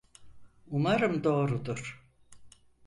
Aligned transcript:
Umarım 0.67 1.23
doğrudur. 1.23 2.03